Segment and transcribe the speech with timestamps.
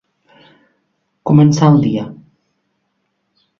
[1.31, 2.09] Començar el dia.